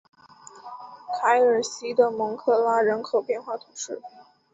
[1.15, 4.01] 凯尔西的蒙克拉人口变化图示